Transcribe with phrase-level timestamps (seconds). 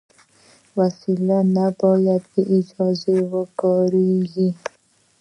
[0.77, 4.49] وسله نه باید بېاجازه وکارېږي